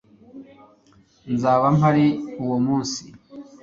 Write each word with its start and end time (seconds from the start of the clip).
nzaba 1.33 1.65
mpari 1.77 2.07
uwo 2.43 2.57
munsi 2.65 3.01